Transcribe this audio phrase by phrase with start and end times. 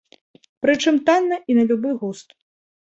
[0.67, 2.27] Прычым танна і на любы густ.